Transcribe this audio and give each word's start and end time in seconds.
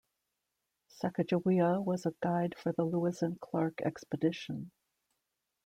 Sacagawea 0.89 1.79
was 1.79 2.07
a 2.07 2.15
guide 2.23 2.55
for 2.57 2.71
the 2.71 2.83
Lewis 2.83 3.21
and 3.21 3.39
Clark 3.39 3.81
Expedition. 3.85 4.71